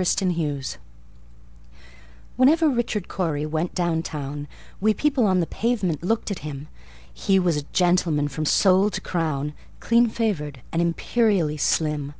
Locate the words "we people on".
4.80-5.40